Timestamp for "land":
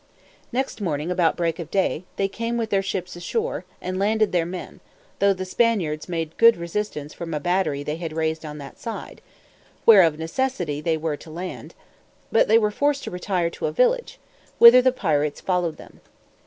11.29-11.75